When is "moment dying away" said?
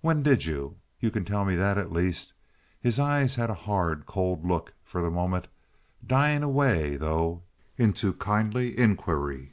5.10-6.96